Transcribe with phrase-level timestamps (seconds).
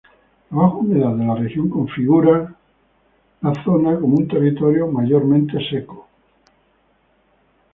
[0.49, 2.55] La baja humedad de la región configura
[3.41, 6.07] la región como un territorio mayormente seco.